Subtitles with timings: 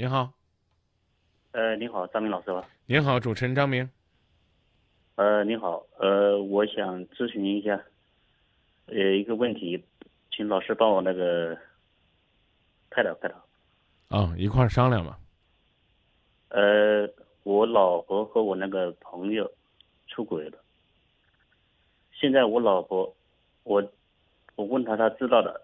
[0.00, 0.32] 你好，
[1.52, 2.66] 呃，你好，张明老师吧？
[2.86, 3.86] 您好，主持人张明。
[5.16, 7.78] 呃，您好，呃，我想咨询一下，
[8.86, 9.84] 呃，一个问题，
[10.30, 11.54] 请老师帮我那个
[12.88, 13.36] 开导开导。
[14.08, 15.18] 啊、一块儿商量吧。
[16.48, 17.06] 呃，
[17.42, 19.52] 我老婆和我那个朋友
[20.06, 20.56] 出轨了，
[22.14, 23.14] 现在我老婆，
[23.64, 23.86] 我
[24.54, 25.60] 我问他，他知道的，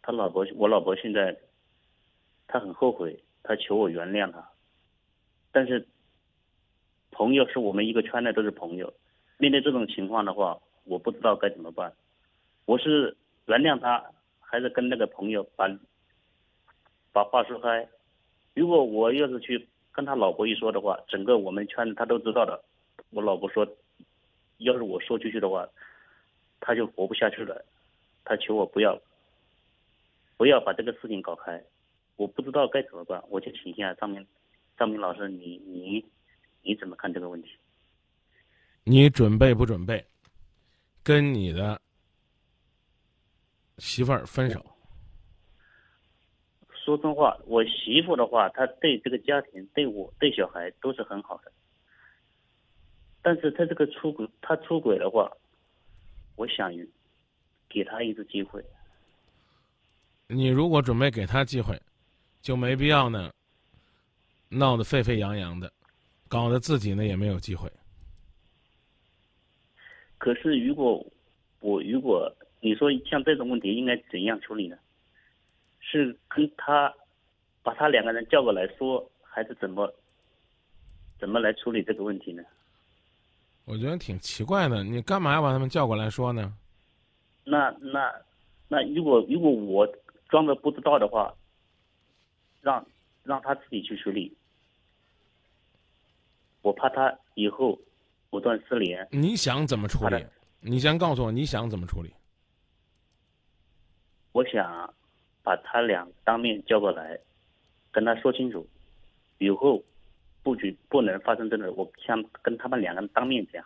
[0.00, 1.36] 他老婆，我老婆现在，
[2.46, 4.50] 她很后悔，他求我原谅他，
[5.52, 5.86] 但是
[7.12, 8.92] 朋友是我们一个圈的都是朋友，
[9.38, 11.92] 面对这种情况的话，我不知道该怎么办，
[12.64, 13.16] 我是
[13.46, 14.02] 原谅他，
[14.40, 15.68] 还是跟那个朋友把
[17.12, 17.86] 把话说开？
[18.54, 22.64] 如果我要是去跟他老婆一说的话，整个我们圈子他都知道的。
[23.10, 23.64] 我老婆说，
[24.58, 25.68] 要是我说出去的话，
[26.60, 27.64] 他就活不下去了。
[28.24, 28.98] 他求我不要，
[30.36, 31.62] 不要把这个事情搞开。
[32.16, 34.26] 我不知道该怎么办，我就请一下张明，
[34.78, 36.04] 张明老师，你你
[36.62, 37.48] 你怎么看这个问题？
[38.84, 40.04] 你准备不准备
[41.02, 41.80] 跟你的
[43.78, 44.64] 媳妇儿分手？
[46.84, 51.50] 说真话，我媳妇的话，她对这个家庭、对我、对小孩都是很好的。
[53.22, 55.32] 但是她这个出轨，她出轨的话，
[56.36, 56.70] 我想
[57.70, 58.62] 给她一次机会。
[60.26, 61.80] 你如果准备给他机会，
[62.44, 63.32] 就没必要呢，
[64.50, 65.72] 闹得沸沸扬扬的，
[66.28, 67.72] 搞得自己呢也没有机会。
[70.18, 71.02] 可是如果
[71.60, 74.76] 我如果你说像这种问题应该怎样处理呢？
[75.80, 76.92] 是跟他
[77.62, 79.90] 把他两个人叫过来说，还是怎么
[81.18, 82.42] 怎么来处理这个问题呢？
[83.64, 86.54] 我觉得挺奇怪的，你干嘛要把他们叫过来说呢？
[87.44, 88.12] 那那
[88.68, 89.88] 那如果如果我
[90.28, 91.34] 装着不知道的话，
[92.64, 92.84] 让
[93.22, 94.34] 让他自己去处理，
[96.62, 97.78] 我怕他以后
[98.30, 99.06] 不断失联。
[99.12, 100.26] 你想怎么处理？
[100.60, 102.10] 你先告诉我你想怎么处理。
[104.32, 104.92] 我想
[105.42, 107.20] 把他俩当面叫过来，
[107.92, 108.66] 跟他说清楚，
[109.36, 109.84] 以后
[110.42, 113.62] 不许不能发生这种，我想跟他们两个人当面讲。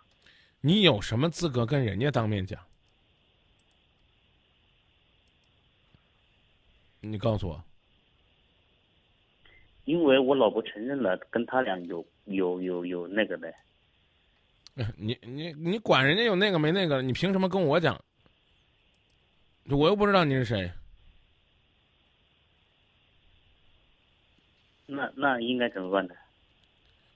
[0.61, 2.61] 你有什么资格跟人家当面讲？
[7.01, 7.65] 你告诉我，
[9.89, 13.51] 因为我老婆承认了跟他俩有有有有那个的，
[14.99, 17.99] 你你你管人家有那个没那个，你凭什么跟我讲？
[19.71, 20.71] 我又不知道你是谁。
[24.85, 26.15] 那那应该怎么办呢？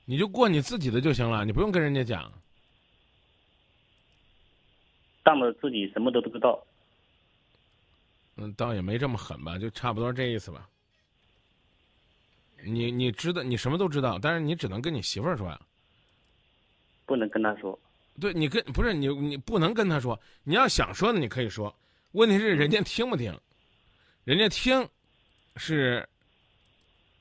[0.06, 2.32] 你就过你自己的就行了，你不用跟人家讲。
[5.22, 6.66] 当着自己什么都不知道，
[8.36, 10.66] 嗯，倒也没这么狠吧，就差不多这意思吧。
[12.64, 15.60] 你你知道你什么都知道，但是你只能跟你媳妇儿说呀。
[17.06, 17.78] 不能跟他说。
[18.20, 21.74] 对你跟不是你你不能跟他说，你要想说的你可以说，
[22.12, 23.36] 问题是人家听不听，
[24.24, 24.88] 人家听
[25.56, 26.08] 是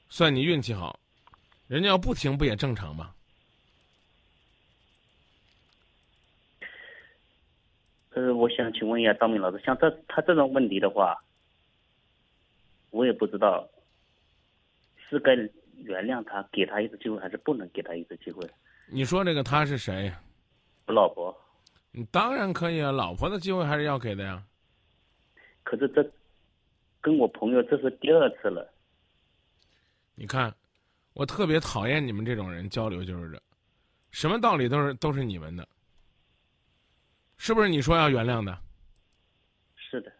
[0.09, 0.99] 算你运气好，
[1.67, 3.13] 人家要不听不也正常吗？
[8.13, 11.17] 呃，我想请问一下张明老师，像这他这种问题的话，
[12.89, 13.65] 我也不知道
[15.17, 15.35] 是该
[15.75, 18.49] 原谅他，给他一次机会，还是不能给他一次机会。
[18.87, 20.11] 你说这个他是谁？
[20.87, 21.35] 我老婆，
[21.91, 24.43] 你当然可以啊，老婆的机会还是要给的呀。
[25.63, 26.03] 可是这
[26.99, 28.67] 跟我朋友这是第二次了。
[30.15, 30.53] 你看，
[31.13, 33.41] 我特别讨厌你们这种人交流，就是这，
[34.11, 35.67] 什么道理都是都是你们的，
[37.37, 37.69] 是不是？
[37.69, 38.57] 你说要原谅的，
[39.75, 40.11] 是的，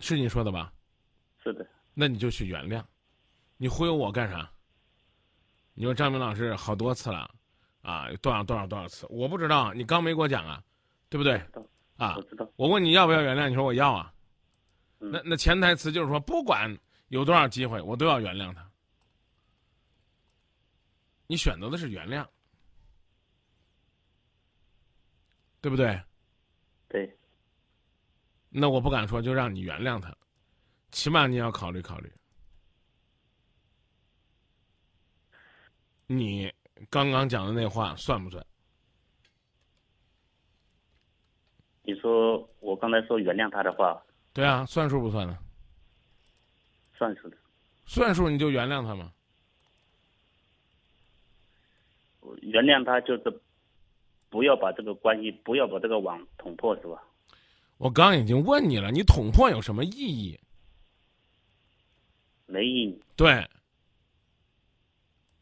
[0.00, 0.72] 是你说的吧？
[1.42, 2.82] 是的，那你就去原谅，
[3.58, 4.50] 你忽悠我干啥？
[5.74, 7.30] 你说张明老师好多次了，
[7.82, 10.60] 啊，多少多少多少次，我不知道，你刚没给我讲啊，
[11.08, 11.36] 对不对
[11.96, 12.50] 啊我，知道。
[12.56, 14.12] 我问你要不要原谅，你说我要啊，
[15.00, 16.76] 嗯那那潜台词就是说，不管
[17.08, 18.68] 有多少机会，我都要原谅他。
[21.26, 22.26] 你选择的是原谅，
[25.60, 26.00] 对不对？
[26.88, 27.18] 对，
[28.48, 30.12] 那我不敢说就让你原谅他，
[30.90, 32.12] 起码你要考虑考虑。
[36.08, 36.52] 你
[36.90, 38.44] 刚刚讲的那话算不算？
[41.82, 44.02] 你说我刚才说原谅他的话，
[44.32, 45.38] 对啊，算数不算呢？
[46.96, 47.36] 算数的。
[47.86, 49.12] 算数你就原谅他嘛。
[52.20, 53.40] 我原谅他就是
[54.28, 57.02] 不要把这个关系，不要把这个网捅破，是吧？
[57.78, 60.38] 我刚已经问你了，你捅破有什么意义？
[62.46, 63.02] 没意义。
[63.16, 63.48] 对，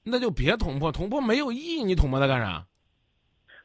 [0.08, 2.64] 那就别捅破，捅破没有意义，你捅破它干啥？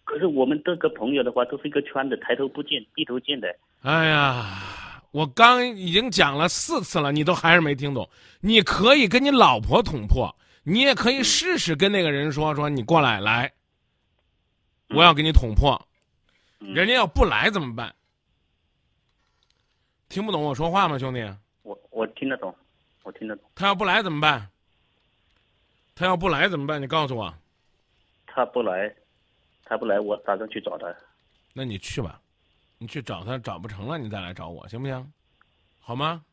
[0.04, 3.48] 可是我们这个朋友的话，都是一个圈子，抬头不见低头见的。
[3.84, 8.10] 哎呀，我刚已经讲了四次了，你都还是没听懂。
[8.42, 13.54] 你可以跟你老婆捅破，你也可以试试跟那个人说说，你过来来，
[14.90, 15.80] 我要给你捅破。
[16.60, 17.94] 嗯人家要不来怎么办？
[20.10, 21.24] 听不懂我说话吗，兄弟？
[21.64, 22.54] 我我听得懂，
[23.04, 23.46] 我听得懂。
[23.56, 24.50] 他要不来怎么办？
[25.96, 26.82] 他要不来怎么办？
[26.82, 27.34] 你告诉我。
[28.26, 28.94] 他不来，
[29.66, 30.94] 他不来，我打算去找他。
[31.54, 32.22] 那你去吧，
[32.78, 35.14] 你去找他，找不成了你再来找我，行不行？
[35.80, 36.24] 好吗？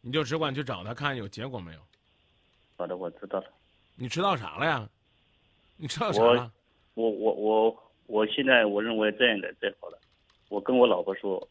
[0.00, 1.80] 你就只管去找他，看有结果没有。
[2.76, 3.46] 好的，我知道了。
[3.96, 4.88] 你知道啥了呀？
[5.76, 6.52] 你知道啥我了？
[6.94, 9.98] 我我我我现在我认为这样的最好了。
[10.48, 11.46] 我跟我老婆说，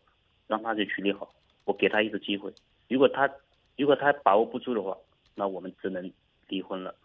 [0.48, 1.30] 让她去处理好，
[1.66, 2.54] 我给她一次机会。
[2.88, 3.30] 如果她
[3.76, 4.96] 如果她把握不住的话，
[5.36, 6.10] 那我们只能
[6.48, 6.96] 离婚了。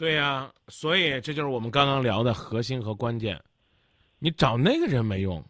[0.00, 3.38] 对呀、所以这就是我们刚刚聊的核心和关键。
[4.18, 5.44] 你找那个人没用，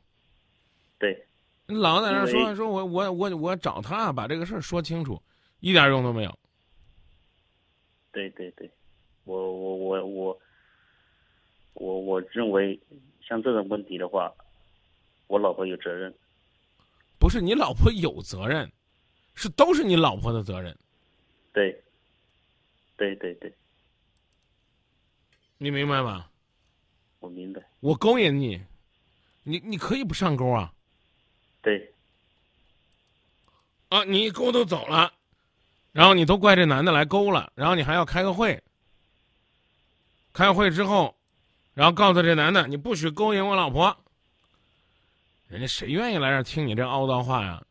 [0.99, 1.25] 对，
[1.67, 5.23] 你老在那说说我我我我找他把这个事儿说清楚，
[5.61, 6.39] 一点用都没有。
[8.11, 8.69] 对对对，
[9.23, 10.41] 我我我我
[11.75, 12.77] 我我认为
[13.23, 14.33] 像这种问题的话，
[15.29, 16.13] 我老婆有责任。
[17.21, 18.69] 不是你老婆有责任，
[19.37, 20.77] 是都是你老婆的责任。
[21.53, 21.81] 对，
[22.97, 23.53] 对对对，
[25.63, 26.25] 你明白吗？
[27.19, 27.61] 我明白。
[27.81, 28.59] 我勾引你，
[29.43, 30.73] 你你可以不上钩啊
[31.61, 31.93] 对
[33.91, 34.03] 啊！
[34.05, 35.13] 你一勾都走了，
[35.93, 38.59] 然后你都怪这男的来勾了，然后你还要开个会。
[40.33, 41.15] 开会之后，
[41.75, 43.95] 然后告诉这男的你不许勾引我老婆。
[45.49, 47.63] 人家谁愿意来这儿听你这凹叨话呀？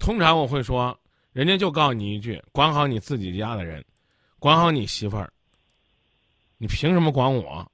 [0.00, 0.98] 通常我会说，
[1.32, 3.84] 人家就告诉你一句：管好你自己家的人，
[4.40, 5.32] 管好你媳妇儿。
[6.62, 7.72] 你凭什么管我？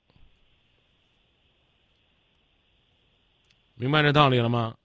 [3.74, 4.76] 明白这道理了吗？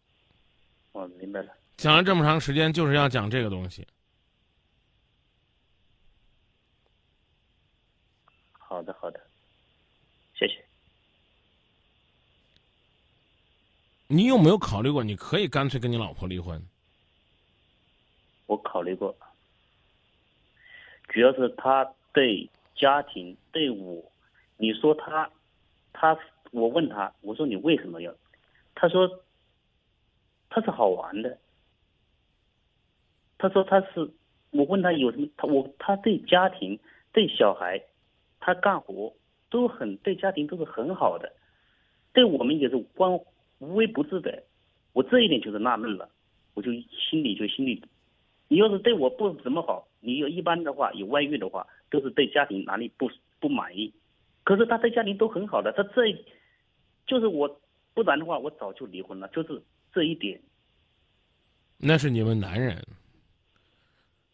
[0.92, 1.54] 我明白了。
[1.78, 3.88] 讲了这么长时间，就是要讲这个东西。
[8.58, 9.22] 好的好的，
[10.34, 10.66] 谢谢。
[14.08, 16.60] 你有没有考虑过，你可以干脆跟你老婆离婚？
[18.48, 19.16] 我考虑过，
[21.10, 22.50] 主要是他对
[22.82, 24.12] 家庭对我，
[24.58, 25.30] 你说他，
[25.94, 26.18] 他，
[26.50, 28.12] 我问他，我说你为什么要？
[28.74, 29.08] 他说
[30.50, 31.38] 他是好玩的。
[33.38, 34.10] 他说他是，
[34.50, 36.80] 我问他有什么，他我他对家庭
[37.14, 37.80] 对小孩，
[38.40, 39.14] 他干活
[39.52, 41.32] 都很对家庭都是很好的，
[42.14, 43.14] 对我们也是关
[43.60, 44.42] 无微不至的。
[44.94, 46.10] 我这一点就是纳闷了，
[46.56, 47.80] 我就心里就心里
[48.48, 53.08] 你要是对我不怎么好，你有一般的话有外遇的话，都是对家庭哪里不
[53.40, 53.94] 不满意。
[54.44, 56.12] 可是他对家庭都很好的，他这
[57.06, 57.62] 就是我，
[57.94, 59.28] 不然的话我早就离婚了。
[59.28, 59.62] 就是
[59.94, 60.42] 这一点，
[61.78, 62.84] 那是你们男人，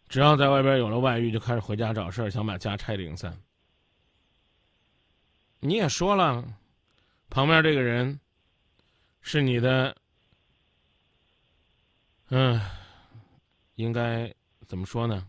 [0.07, 3.37] 只要在外边有了外遇，就开始回家找事儿，想把家拆零散。
[5.59, 6.43] 你也说了，
[7.29, 8.19] 旁边这个人
[9.21, 9.95] 是你的，
[12.29, 12.61] 嗯，
[13.75, 14.33] 应该
[14.67, 15.27] 怎么说呢？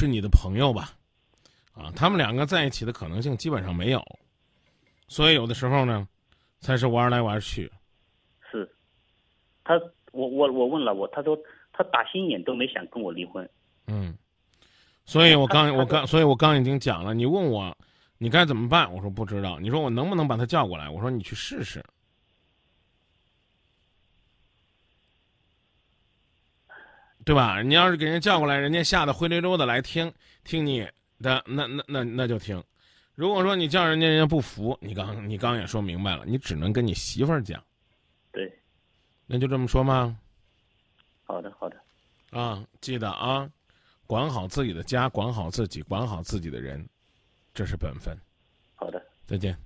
[0.00, 0.92] 是你的朋友吧？
[1.74, 4.02] 啊，他们两个在一起的可能性基本上没有，
[5.08, 6.08] 所以有的时候呢，
[6.58, 7.70] 才是玩来玩去。
[8.50, 8.66] 是，
[9.62, 9.78] 他
[10.12, 11.38] 我我我问了我，他说
[11.70, 13.46] 他打心眼都没想跟我离婚。
[13.88, 14.16] 嗯，
[15.04, 17.12] 所以我刚我刚，所以我刚已经讲了。
[17.12, 17.76] 你问我，
[18.16, 18.90] 你该怎么办？
[18.90, 19.60] 我说不知道。
[19.60, 20.88] 你说我能不能把他叫过来？
[20.88, 21.84] 我说你去试试。
[27.30, 27.62] 对吧？
[27.62, 30.80] 你要是给人叫过来，人家吓得灰溜溜的来听听你
[31.22, 32.60] 的，那那那那就听。
[33.14, 37.62] 如果说你叫人家，人家不服，你刚你刚也说明白了，你只能跟你媳妇儿讲，
[38.32, 38.52] 对，
[39.26, 40.18] 那就这么说吗？
[41.22, 41.76] 好的好的，
[42.36, 43.48] 啊，记得啊，
[44.08, 46.84] 管好自己的家，管好自己，管好自己的人，
[47.54, 48.12] 这是本分。
[48.74, 49.00] 好的。
[49.24, 49.56] 再见。